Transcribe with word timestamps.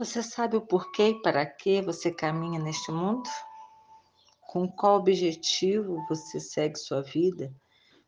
Você 0.00 0.22
sabe 0.22 0.56
o 0.56 0.62
porquê 0.62 1.08
e 1.08 1.20
para 1.20 1.44
que 1.44 1.82
você 1.82 2.10
caminha 2.10 2.58
neste 2.58 2.90
mundo? 2.90 3.28
Com 4.48 4.66
qual 4.66 4.96
objetivo 4.96 6.02
você 6.08 6.40
segue 6.40 6.78
sua 6.78 7.02
vida? 7.02 7.54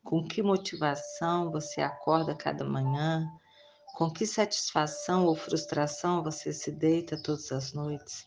Com 0.03 0.27
que 0.27 0.43
motivação 0.43 1.51
você 1.51 1.83
acorda 1.83 2.35
cada 2.35 2.65
manhã? 2.65 3.31
Com 3.95 4.11
que 4.11 4.25
satisfação 4.25 5.27
ou 5.27 5.37
frustração 5.37 6.23
você 6.23 6.51
se 6.51 6.73
deita 6.73 7.23
todas 7.23 7.53
as 7.53 7.75
noites? 7.75 8.25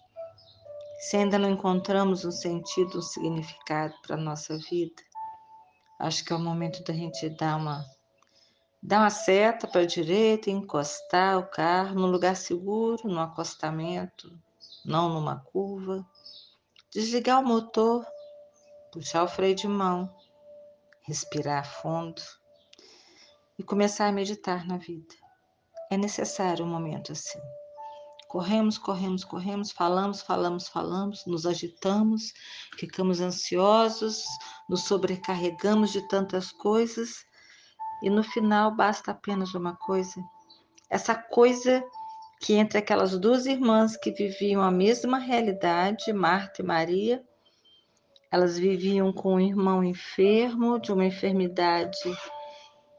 Se 1.00 1.18
ainda 1.18 1.40
não 1.40 1.50
encontramos 1.50 2.24
um 2.24 2.32
sentido, 2.32 3.00
um 3.00 3.02
significado 3.02 3.96
para 4.04 4.16
a 4.16 4.22
nossa 4.22 4.56
vida, 4.70 5.02
acho 6.02 6.24
que 6.24 6.32
é 6.32 6.36
o 6.36 6.40
momento 6.40 6.84
da 6.84 6.94
gente 6.94 7.28
dar 7.32 7.56
uma 7.56 7.84
dar 8.82 9.00
uma 9.00 9.10
seta 9.10 9.68
para 9.68 9.82
a 9.82 9.86
direita 9.86 10.50
e 10.50 10.54
encostar 10.54 11.38
o 11.38 11.48
carro 11.48 11.96
num 11.96 12.08
lugar 12.08 12.36
seguro, 12.36 13.08
no 13.08 13.20
acostamento, 13.20 14.38
não 14.86 15.10
numa 15.10 15.40
curva. 15.40 16.06
Desligar 16.92 17.42
o 17.42 17.48
motor, 17.48 18.06
puxar 18.92 19.24
o 19.24 19.28
freio 19.28 19.56
de 19.56 19.68
mão, 19.68 20.14
respirar 21.02 21.66
fundo 21.66 22.22
e 23.58 23.64
começar 23.64 24.08
a 24.08 24.12
meditar 24.12 24.66
na 24.66 24.78
vida. 24.78 25.16
É 25.90 25.98
necessário 25.98 26.66
um 26.66 26.70
momento 26.70 27.12
assim. 27.12 27.40
Corremos, 28.28 28.78
corremos, 28.78 29.24
corremos, 29.24 29.72
falamos, 29.72 30.22
falamos, 30.22 30.68
falamos, 30.68 31.26
nos 31.26 31.46
agitamos, 31.46 32.34
ficamos 32.78 33.22
ansiosos, 33.22 34.26
nos 34.68 34.84
sobrecarregamos 34.84 35.92
de 35.92 36.08
tantas 36.08 36.52
coisas 36.52 37.26
e 38.02 38.10
no 38.10 38.24
final 38.24 38.72
basta 38.72 39.12
apenas 39.12 39.54
uma 39.54 39.76
coisa. 39.76 40.24
Essa 40.90 41.16
coisa 41.16 41.84
que 42.40 42.54
entre 42.54 42.78
aquelas 42.78 43.18
duas 43.18 43.46
irmãs 43.46 43.98
que 43.98 44.12
viviam 44.12 44.62
a 44.62 44.70
mesma 44.70 45.18
realidade, 45.18 46.14
Marta 46.14 46.62
e 46.62 46.66
Maria, 46.66 47.24
elas 48.32 48.58
viviam 48.58 49.12
com 49.14 49.36
um 49.36 49.40
irmão 49.40 49.84
enfermo 49.84 50.80
de 50.80 50.92
uma 50.92 51.06
enfermidade 51.06 51.98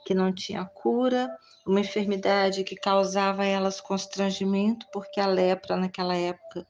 que 0.04 0.14
não 0.14 0.32
tinha 0.32 0.64
cura, 0.64 1.28
uma 1.66 1.80
enfermidade 1.80 2.64
que 2.64 2.76
causava 2.76 3.42
a 3.42 3.46
elas 3.46 3.80
constrangimento, 3.80 4.86
porque 4.92 5.20
a 5.20 5.26
lepra 5.26 5.76
naquela 5.76 6.16
época 6.16 6.66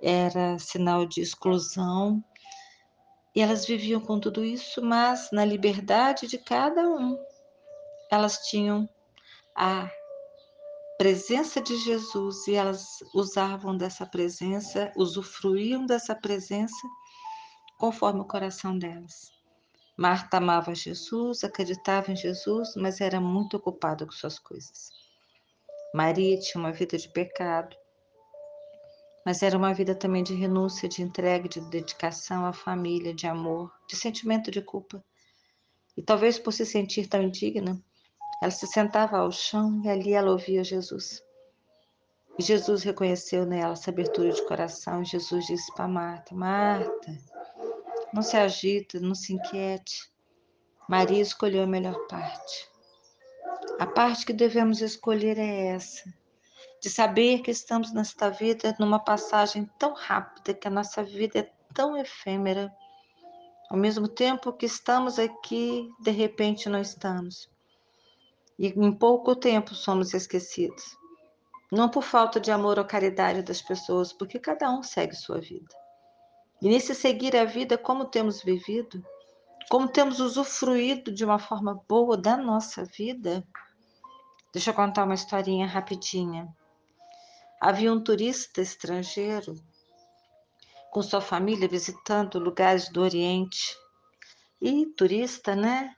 era 0.00 0.58
sinal 0.58 1.06
de 1.06 1.20
exclusão. 1.20 2.22
E 3.34 3.40
elas 3.40 3.66
viviam 3.66 4.00
com 4.00 4.18
tudo 4.18 4.44
isso, 4.44 4.82
mas 4.82 5.30
na 5.32 5.44
liberdade 5.44 6.26
de 6.26 6.38
cada 6.38 6.82
um 6.88 7.18
elas 8.10 8.38
tinham 8.48 8.88
a 9.56 9.90
presença 10.98 11.60
de 11.60 11.76
Jesus 11.76 12.46
e 12.46 12.54
elas 12.54 12.98
usavam 13.14 13.76
dessa 13.76 14.04
presença, 14.04 14.92
usufruíam 14.96 15.86
dessa 15.86 16.14
presença 16.14 16.86
conforme 17.78 18.20
o 18.20 18.26
coração 18.26 18.78
delas. 18.78 19.32
Marta 19.96 20.38
amava 20.38 20.74
Jesus, 20.74 21.44
acreditava 21.44 22.10
em 22.12 22.16
Jesus, 22.16 22.74
mas 22.76 23.00
era 23.00 23.20
muito 23.20 23.56
ocupada 23.56 24.04
com 24.04 24.12
suas 24.12 24.38
coisas. 24.38 24.90
Maria 25.94 26.38
tinha 26.38 26.62
uma 26.62 26.72
vida 26.72 26.96
de 26.96 27.08
pecado, 27.08 27.76
mas 29.24 29.42
era 29.42 29.56
uma 29.56 29.74
vida 29.74 29.94
também 29.94 30.22
de 30.22 30.34
renúncia, 30.34 30.88
de 30.88 31.02
entrega, 31.02 31.48
de 31.48 31.60
dedicação 31.68 32.46
à 32.46 32.52
família, 32.52 33.14
de 33.14 33.26
amor, 33.26 33.72
de 33.88 33.96
sentimento 33.96 34.50
de 34.50 34.62
culpa. 34.62 35.04
E 35.96 36.02
talvez 36.02 36.38
por 36.38 36.52
se 36.52 36.64
sentir 36.64 37.06
tão 37.06 37.22
indigna, 37.22 37.82
ela 38.40 38.50
se 38.50 38.66
sentava 38.66 39.18
ao 39.18 39.30
chão 39.30 39.82
e 39.84 39.88
ali 39.90 40.14
ela 40.14 40.30
ouvia 40.30 40.64
Jesus. 40.64 41.22
E 42.38 42.42
Jesus 42.42 42.82
reconheceu 42.82 43.44
nela 43.44 43.74
essa 43.74 43.90
abertura 43.90 44.32
de 44.32 44.42
coração. 44.46 45.02
E 45.02 45.04
Jesus 45.04 45.44
disse 45.44 45.70
para 45.74 45.86
Marta: 45.86 46.34
Marta, 46.34 47.18
não 48.14 48.22
se 48.22 48.38
agita, 48.38 48.98
não 48.98 49.14
se 49.14 49.34
inquiete. 49.34 50.10
Maria 50.88 51.20
escolheu 51.20 51.62
a 51.64 51.66
melhor 51.66 51.98
parte. 52.06 52.70
A 53.78 53.86
parte 53.86 54.24
que 54.24 54.32
devemos 54.32 54.80
escolher 54.80 55.38
é 55.38 55.66
essa, 55.66 56.12
de 56.80 56.88
saber 56.88 57.42
que 57.42 57.50
estamos 57.50 57.92
nesta 57.92 58.30
vida 58.30 58.74
numa 58.80 58.98
passagem 58.98 59.68
tão 59.78 59.92
rápida, 59.92 60.54
que 60.54 60.66
a 60.66 60.70
nossa 60.70 61.02
vida 61.02 61.40
é 61.40 61.52
tão 61.74 61.94
efêmera. 61.94 62.74
Ao 63.70 63.76
mesmo 63.76 64.08
tempo 64.08 64.52
que 64.52 64.64
estamos 64.64 65.18
aqui, 65.18 65.90
de 66.00 66.10
repente 66.10 66.70
não 66.70 66.80
estamos 66.80 67.49
e 68.60 68.66
em 68.66 68.92
pouco 68.92 69.34
tempo 69.34 69.74
somos 69.74 70.12
esquecidos. 70.12 70.94
Não 71.72 71.88
por 71.88 72.02
falta 72.02 72.38
de 72.38 72.50
amor 72.50 72.78
ou 72.78 72.84
caridade 72.84 73.40
das 73.40 73.62
pessoas, 73.62 74.12
porque 74.12 74.38
cada 74.38 74.70
um 74.70 74.82
segue 74.82 75.16
sua 75.16 75.40
vida. 75.40 75.74
E 76.60 76.68
nesse 76.68 76.94
seguir 76.94 77.34
a 77.34 77.46
vida, 77.46 77.78
como 77.78 78.04
temos 78.04 78.42
vivido, 78.42 79.02
como 79.70 79.88
temos 79.88 80.20
usufruído 80.20 81.10
de 81.10 81.24
uma 81.24 81.38
forma 81.38 81.82
boa 81.88 82.18
da 82.18 82.36
nossa 82.36 82.84
vida. 82.84 83.42
Deixa 84.52 84.72
eu 84.72 84.74
contar 84.74 85.04
uma 85.04 85.14
historinha 85.14 85.66
rapidinha. 85.66 86.46
Havia 87.58 87.90
um 87.90 88.04
turista 88.04 88.60
estrangeiro 88.60 89.54
com 90.90 91.00
sua 91.00 91.22
família 91.22 91.66
visitando 91.66 92.38
lugares 92.38 92.90
do 92.90 93.00
Oriente. 93.00 93.74
E 94.60 94.84
turista, 94.84 95.56
né? 95.56 95.96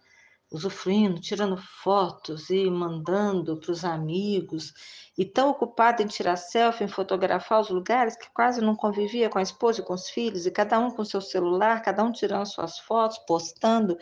Usufruindo, 0.52 1.20
tirando 1.20 1.56
fotos 1.56 2.50
e 2.50 2.70
mandando 2.70 3.56
para 3.56 3.72
os 3.72 3.84
amigos, 3.84 4.72
e 5.16 5.24
tão 5.24 5.50
ocupado 5.50 6.02
em 6.02 6.06
tirar 6.06 6.36
selfie, 6.36 6.84
em 6.84 6.88
fotografar 6.88 7.60
os 7.60 7.70
lugares, 7.70 8.16
que 8.16 8.30
quase 8.32 8.60
não 8.60 8.76
convivia 8.76 9.28
com 9.28 9.38
a 9.38 9.42
esposa 9.42 9.80
e 9.80 9.84
com 9.84 9.94
os 9.94 10.08
filhos, 10.08 10.46
e 10.46 10.50
cada 10.50 10.78
um 10.78 10.90
com 10.90 11.04
seu 11.04 11.20
celular, 11.20 11.82
cada 11.82 12.04
um 12.04 12.12
tirando 12.12 12.46
suas 12.46 12.78
fotos, 12.78 13.18
postando, 13.26 13.96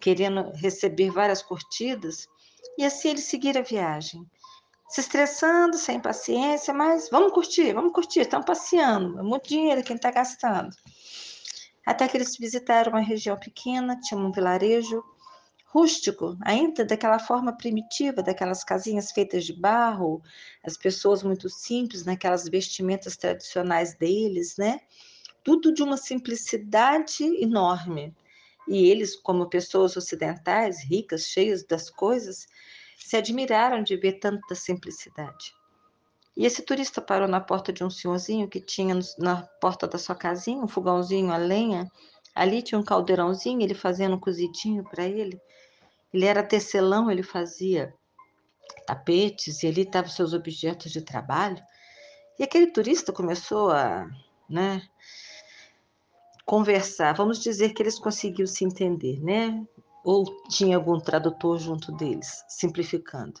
querendo 0.00 0.50
receber 0.54 1.10
várias 1.10 1.42
curtidas. 1.42 2.28
E 2.78 2.84
assim 2.84 3.10
eles 3.10 3.24
seguiram 3.24 3.60
a 3.60 3.64
viagem, 3.64 4.24
se 4.88 5.00
estressando, 5.00 5.76
sem 5.76 5.98
paciência, 5.98 6.72
mas 6.72 7.08
vamos 7.10 7.32
curtir, 7.32 7.72
vamos 7.72 7.92
curtir, 7.92 8.20
estão 8.20 8.42
passeando, 8.42 9.18
é 9.18 9.22
muito 9.22 9.48
dinheiro 9.48 9.82
quem 9.82 9.96
está 9.96 10.10
gastando. 10.10 10.70
Até 11.84 12.08
que 12.08 12.16
eles 12.16 12.36
visitaram 12.36 12.92
uma 12.92 13.00
região 13.00 13.36
pequena, 13.36 13.98
tinha 14.00 14.18
um 14.18 14.32
vilarejo 14.32 15.04
rústico, 15.66 16.36
ainda 16.42 16.84
daquela 16.84 17.18
forma 17.18 17.56
primitiva, 17.56 18.22
daquelas 18.22 18.64
casinhas 18.64 19.10
feitas 19.12 19.44
de 19.44 19.52
barro, 19.52 20.22
as 20.64 20.76
pessoas 20.76 21.22
muito 21.22 21.48
simples, 21.48 22.04
naquelas 22.04 22.48
vestimentas 22.48 23.16
tradicionais 23.16 23.94
deles, 23.94 24.56
né? 24.56 24.80
Tudo 25.42 25.72
de 25.72 25.82
uma 25.82 25.96
simplicidade 25.96 27.24
enorme. 27.42 28.14
E 28.68 28.88
eles, 28.90 29.14
como 29.16 29.48
pessoas 29.48 29.96
ocidentais, 29.96 30.82
ricas, 30.82 31.26
cheias 31.26 31.64
das 31.64 31.90
coisas, 31.90 32.46
se 32.96 33.16
admiraram 33.16 33.82
de 33.82 33.96
ver 33.96 34.14
tanta 34.14 34.54
simplicidade. 34.54 35.55
E 36.36 36.44
esse 36.44 36.62
turista 36.62 37.00
parou 37.00 37.26
na 37.26 37.40
porta 37.40 37.72
de 37.72 37.82
um 37.82 37.88
senhorzinho 37.88 38.48
que 38.48 38.60
tinha 38.60 38.94
na 39.18 39.42
porta 39.60 39.88
da 39.88 39.96
sua 39.96 40.14
casinha 40.14 40.62
um 40.62 40.68
fogãozinho 40.68 41.32
a 41.32 41.38
lenha. 41.38 41.90
Ali 42.34 42.60
tinha 42.62 42.78
um 42.78 42.84
caldeirãozinho, 42.84 43.62
ele 43.62 43.74
fazendo 43.74 44.16
um 44.16 44.20
cozidinho 44.20 44.84
para 44.84 45.04
ele. 45.04 45.40
Ele 46.12 46.26
era 46.26 46.42
tecelão, 46.42 47.10
ele 47.10 47.22
fazia 47.22 47.94
tapetes 48.86 49.62
e 49.62 49.66
ali 49.66 49.82
estavam 49.82 50.10
seus 50.10 50.34
objetos 50.34 50.92
de 50.92 51.00
trabalho. 51.00 51.62
E 52.38 52.44
aquele 52.44 52.66
turista 52.66 53.12
começou 53.12 53.70
a, 53.70 54.06
né, 54.48 54.82
conversar. 56.44 57.14
Vamos 57.14 57.40
dizer 57.40 57.72
que 57.72 57.82
eles 57.82 57.98
conseguiram 57.98 58.46
se 58.46 58.64
entender, 58.64 59.20
né? 59.22 59.66
Ou 60.04 60.24
tinha 60.48 60.76
algum 60.76 61.00
tradutor 61.00 61.58
junto 61.58 61.90
deles, 61.92 62.44
simplificando. 62.48 63.40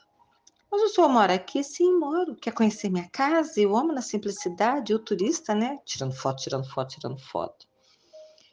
Mas 0.76 0.90
o 0.90 0.94
senhor 0.94 1.08
mora 1.08 1.32
aqui? 1.32 1.64
Sim, 1.64 1.98
moro. 1.98 2.36
Quer 2.36 2.52
conhecer 2.52 2.90
minha 2.90 3.08
casa? 3.08 3.58
E 3.58 3.64
o 3.64 3.72
homem 3.72 3.94
na 3.94 4.02
simplicidade, 4.02 4.94
o 4.94 4.98
turista, 4.98 5.54
né? 5.54 5.78
Tirando 5.86 6.12
foto, 6.12 6.42
tirando 6.42 6.68
foto, 6.68 6.94
tirando 6.96 7.18
foto. 7.18 7.66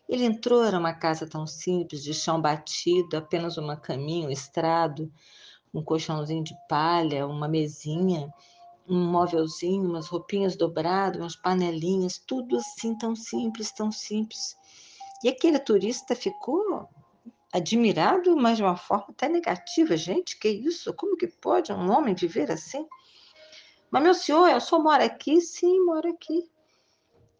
Ele 0.07 0.23
entrou, 0.23 0.63
era 0.63 0.79
uma 0.79 0.93
casa 0.93 1.27
tão 1.27 1.45
simples, 1.45 2.01
de 2.01 2.13
chão 2.13 2.41
batido, 2.41 3.17
apenas 3.17 3.57
uma 3.57 3.75
caminha, 3.75 4.29
um 4.29 4.31
estrado, 4.31 5.11
um 5.73 5.83
colchãozinho 5.83 6.45
de 6.45 6.55
palha, 6.69 7.27
uma 7.27 7.49
mesinha, 7.49 8.33
um 8.87 9.03
móvelzinho, 9.05 9.89
umas 9.89 10.07
roupinhas 10.07 10.55
dobradas, 10.55 11.19
umas 11.19 11.35
panelinhas, 11.35 12.17
tudo 12.25 12.55
assim 12.55 12.97
tão 12.97 13.17
simples, 13.17 13.69
tão 13.73 13.91
simples. 13.91 14.55
E 15.25 15.27
aquele 15.27 15.59
turista 15.59 16.15
ficou 16.15 16.87
admirado, 17.53 18.35
mas 18.35 18.57
de 18.57 18.63
uma 18.63 18.75
forma 18.75 19.05
até 19.09 19.29
negativa. 19.29 19.95
Gente, 19.95 20.39
que 20.39 20.49
isso? 20.49 20.93
Como 20.93 21.15
que 21.15 21.27
pode 21.27 21.71
um 21.71 21.91
homem 21.91 22.15
viver 22.15 22.51
assim? 22.51 22.87
Mas, 23.91 24.03
meu 24.03 24.13
senhor, 24.15 24.47
eu 24.49 24.59
só 24.59 24.79
moro 24.79 25.03
aqui? 25.03 25.39
Sim, 25.39 25.85
moro 25.85 26.09
aqui. 26.09 26.49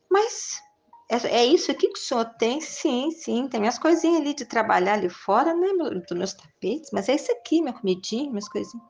Mas 0.10 0.62
é, 1.10 1.39
é 1.39 1.45
isso 1.45 1.71
aqui 1.71 1.88
que 1.88 2.00
o 2.00 2.01
senhor 2.01 2.25
tem? 2.38 2.62
Sim, 2.62 3.10
sim. 3.10 3.48
Tem 3.48 3.60
minhas 3.60 3.80
coisinhas 3.80 4.21
ali 4.21 4.36
de 4.36 4.45
trabalhar 4.45 4.94
ali 4.94 5.10
fora, 5.10 5.56
né? 5.56 5.69
Dos 6.07 6.18
meus 6.18 6.33
tapetes. 6.33 6.92
Mas 6.94 7.10
é 7.10 7.15
isso 7.15 7.31
aqui, 7.31 7.62
minha 7.62 7.74
comidinha, 7.74 8.30
minhas 8.30 8.48
coisinhas. 8.48 8.86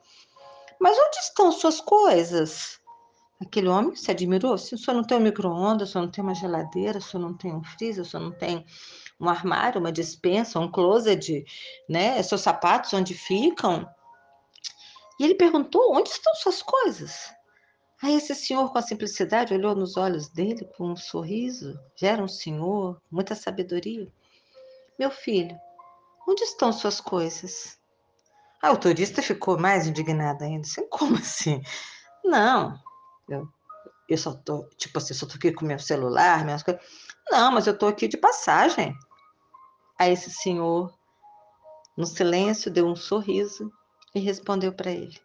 Mas 0.79 0.97
onde 0.97 1.17
estão 1.19 1.49
suas 1.53 1.79
coisas? 1.79 2.81
Aquele 3.41 3.69
homem 3.69 3.95
se 3.95 4.11
admirou. 4.11 4.57
Se 4.57 4.75
o 4.75 4.77
senhor 4.77 4.97
não 4.97 5.03
tem 5.03 5.17
um 5.17 5.21
micro-ondas, 5.21 5.89
o 5.89 5.91
senhor 5.93 6.05
não 6.05 6.11
tem 6.11 6.23
uma 6.23 6.35
geladeira, 6.35 6.99
o 6.99 7.01
senhor 7.01 7.23
não 7.23 7.33
tem 7.33 7.53
um 7.53 7.63
freezer, 7.63 8.03
o 8.03 8.05
senhor 8.05 8.23
não 8.23 8.31
tem 8.31 8.65
um 9.19 9.29
armário, 9.29 9.79
uma 9.79 9.91
dispensa, 9.91 10.59
um 10.59 10.71
closet, 10.71 11.45
né? 11.87 12.21
Seus 12.23 12.41
sapatos 12.41 12.93
onde 12.93 13.13
ficam. 13.13 13.89
E 15.19 15.23
ele 15.23 15.35
perguntou: 15.35 15.95
onde 15.95 16.09
estão 16.09 16.33
suas 16.35 16.61
coisas? 16.61 17.33
Aí 18.01 18.15
esse 18.15 18.35
senhor, 18.35 18.69
com 18.69 18.77
a 18.77 18.81
simplicidade, 18.81 19.53
olhou 19.53 19.73
nos 19.73 19.95
olhos 19.95 20.27
dele 20.27 20.65
com 20.75 20.91
um 20.91 20.95
sorriso. 20.95 21.79
Já 21.95 22.09
era 22.09 22.23
um 22.23 22.27
senhor, 22.27 23.01
muita 23.09 23.33
sabedoria. 23.33 24.11
Meu 24.99 25.09
filho, 25.09 25.57
onde 26.27 26.43
estão 26.43 26.73
suas 26.73 26.99
coisas? 26.99 27.79
Ah, 28.61 28.71
o 28.71 28.77
turista 28.77 29.21
ficou 29.21 29.57
mais 29.57 29.87
indignado 29.87 30.43
ainda. 30.43 30.67
Assim, 30.67 30.87
como 30.89 31.15
assim? 31.15 31.61
Não, 32.25 32.77
eu, 33.29 33.47
eu 34.09 34.17
só 34.17 34.33
tô, 34.33 34.67
tipo 34.77 34.97
assim, 34.97 35.13
só 35.13 35.25
tô 35.25 35.35
aqui 35.35 35.51
com 35.51 35.65
meu 35.65 35.79
celular, 35.79 36.43
minhas 36.43 36.61
coisas. 36.61 36.83
Não, 37.29 37.51
mas 37.51 37.67
eu 37.67 37.77
tô 37.77 37.87
aqui 37.87 38.07
de 38.07 38.17
passagem. 38.17 38.95
Aí 39.97 40.11
esse 40.11 40.29
senhor, 40.29 40.93
no 41.97 42.05
silêncio, 42.05 42.71
deu 42.71 42.87
um 42.87 42.95
sorriso 42.95 43.71
e 44.13 44.19
respondeu 44.19 44.73
para 44.73 44.91
ele: 44.91 45.19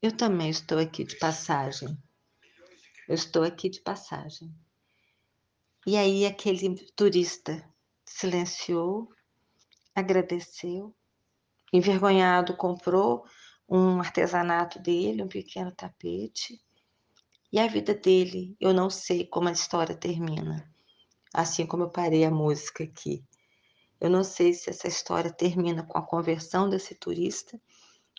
Eu 0.00 0.16
também 0.16 0.50
estou 0.50 0.78
aqui 0.78 1.04
de 1.04 1.18
passagem. 1.18 1.96
Eu 3.08 3.14
estou 3.14 3.42
aqui 3.42 3.68
de 3.68 3.80
passagem. 3.80 4.54
E 5.86 5.96
aí 5.96 6.26
aquele 6.26 6.74
turista 6.94 7.66
silenciou, 8.04 9.08
agradeceu, 9.94 10.94
envergonhado 11.72 12.56
comprou 12.56 13.24
um 13.68 14.00
artesanato 14.00 14.78
dele, 14.78 15.22
um 15.22 15.28
pequeno 15.28 15.72
tapete. 15.72 16.60
E 17.52 17.58
a 17.58 17.66
vida 17.66 17.94
dele, 17.94 18.56
eu 18.60 18.74
não 18.74 18.90
sei 18.90 19.26
como 19.26 19.48
a 19.48 19.52
história 19.52 19.96
termina. 19.96 20.70
Assim 21.32 21.66
como 21.66 21.84
eu 21.84 21.90
parei 21.90 22.24
a 22.24 22.30
música 22.30 22.84
aqui. 22.84 23.24
Eu 24.00 24.08
não 24.08 24.22
sei 24.22 24.54
se 24.54 24.70
essa 24.70 24.86
história 24.86 25.32
termina 25.32 25.82
com 25.82 25.98
a 25.98 26.06
conversão 26.06 26.68
desse 26.68 26.94
turista 26.94 27.60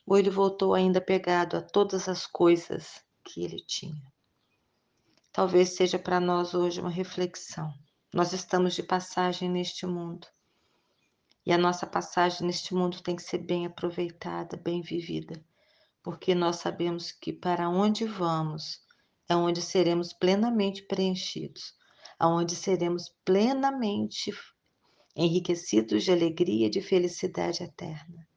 ou 0.06 0.18
ele 0.18 0.30
voltou 0.30 0.74
ainda 0.74 1.00
pegado 1.00 1.56
a 1.56 1.62
todas 1.62 2.10
as 2.10 2.26
coisas 2.26 3.04
que 3.24 3.44
ele 3.44 3.64
tinha. 3.66 4.02
Talvez 5.32 5.76
seja 5.76 6.00
para 6.00 6.20
nós 6.20 6.54
hoje 6.54 6.82
uma 6.82 6.90
reflexão. 6.90 7.74
Nós 8.14 8.34
estamos 8.34 8.74
de 8.74 8.84
passagem 8.84 9.50
neste 9.50 9.86
mundo. 9.86 10.28
E 11.46 11.54
a 11.54 11.58
nossa 11.58 11.88
passagem 11.88 12.46
neste 12.46 12.74
mundo 12.74 13.02
tem 13.02 13.16
que 13.16 13.24
ser 13.24 13.38
bem 13.38 13.66
aproveitada, 13.66 14.58
bem 14.58 14.82
vivida, 14.82 15.44
porque 16.04 16.36
nós 16.36 16.58
sabemos 16.58 17.12
que 17.12 17.32
para 17.32 17.70
onde 17.70 18.06
vamos 18.06 18.82
é 19.30 19.36
onde 19.36 19.62
seremos 19.62 20.12
plenamente 20.12 20.82
preenchidos, 20.82 21.74
aonde 22.20 22.56
seremos 22.56 23.10
plenamente 23.24 24.32
enriquecidos 25.16 26.04
de 26.04 26.12
alegria 26.12 26.68
e 26.68 26.70
de 26.70 26.82
felicidade 26.82 27.64
eterna. 27.64 28.28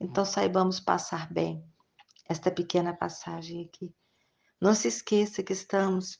Então 0.00 0.24
saibamos 0.24 0.80
passar 0.80 1.32
bem 1.32 1.62
esta 2.28 2.50
pequena 2.50 2.94
passagem 2.94 3.64
aqui. 3.64 3.94
Não 4.60 4.74
se 4.74 4.88
esqueça 4.88 5.42
que 5.42 5.52
estamos, 5.52 6.18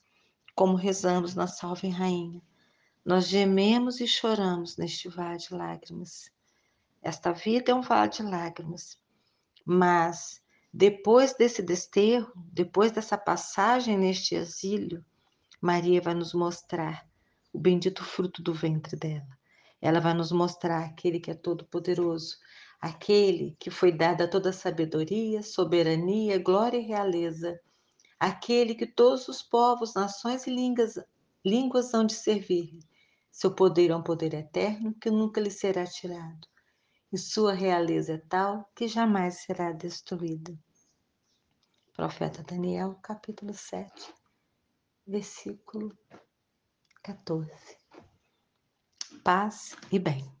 como 0.55 0.75
rezamos 0.75 1.33
na 1.35 1.47
Salve 1.47 1.89
Rainha, 1.89 2.41
nós 3.03 3.27
gememos 3.27 3.99
e 3.99 4.07
choramos 4.07 4.77
neste 4.77 5.09
vale 5.09 5.37
de 5.37 5.53
lágrimas. 5.53 6.31
Esta 7.01 7.31
vida 7.31 7.71
é 7.71 7.75
um 7.75 7.81
vale 7.81 8.09
de 8.09 8.21
lágrimas, 8.21 8.97
mas 9.65 10.41
depois 10.73 11.33
desse 11.33 11.61
desterro, 11.61 12.31
depois 12.35 12.91
dessa 12.91 13.17
passagem 13.17 13.97
neste 13.97 14.35
exílio, 14.35 15.03
Maria 15.61 16.01
vai 16.01 16.13
nos 16.13 16.33
mostrar 16.33 17.06
o 17.57 17.59
bendito 17.59 18.03
fruto 18.03 18.43
do 18.43 18.53
ventre 18.53 18.95
dela. 18.95 19.35
Ela 19.81 19.99
vai 19.99 20.13
nos 20.13 20.31
mostrar 20.31 20.85
aquele 20.85 21.19
que 21.19 21.31
é 21.31 21.33
todo-poderoso, 21.33 22.37
aquele 22.79 23.57
que 23.59 23.71
foi 23.71 23.91
dada 23.91 24.29
toda 24.29 24.53
sabedoria, 24.53 25.41
soberania, 25.41 26.37
glória 26.37 26.77
e 26.77 26.85
realeza, 26.85 27.59
aquele 28.19 28.75
que 28.75 28.85
todos 28.85 29.27
os 29.27 29.41
povos, 29.41 29.95
nações 29.95 30.45
e 30.45 30.51
línguas, 30.51 30.99
línguas 31.43 31.91
hão 31.95 32.05
de 32.05 32.13
servir. 32.13 32.77
Seu 33.31 33.51
poder 33.55 33.89
é 33.89 33.95
um 33.95 34.03
poder 34.03 34.35
eterno 34.35 34.93
que 34.93 35.09
nunca 35.09 35.41
lhe 35.41 35.49
será 35.49 35.83
tirado, 35.83 36.47
e 37.11 37.17
sua 37.17 37.55
realeza 37.55 38.13
é 38.13 38.17
tal 38.29 38.69
que 38.75 38.87
jamais 38.87 39.41
será 39.41 39.71
destruída. 39.71 40.55
Profeta 41.95 42.43
Daniel, 42.43 42.99
capítulo 43.01 43.51
7, 43.51 44.13
versículo 45.07 45.97
14 47.07 47.77
paz 49.23 49.75
e 49.91 49.97
bem. 49.97 50.36